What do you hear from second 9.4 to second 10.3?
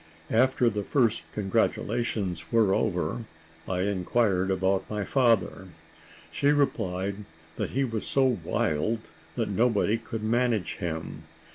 nobody could